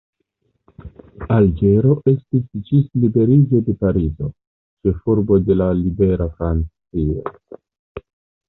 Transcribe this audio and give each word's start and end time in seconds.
Alĝero 1.35 1.91
estis 2.11 2.47
ĝis 2.69 2.87
liberiĝo 3.03 3.61
de 3.69 3.77
Parizo, 3.83 4.33
ĉefurbo 4.87 5.41
de 5.51 5.61
la 5.63 5.71
libera 5.85 6.31
Francio. 6.41 7.31